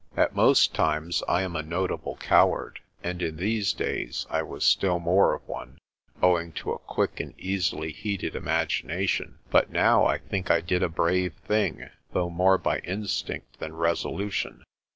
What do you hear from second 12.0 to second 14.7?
though more by instinct than resolution.